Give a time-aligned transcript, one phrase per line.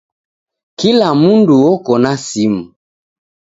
[0.79, 2.63] Kila mundu oko na simu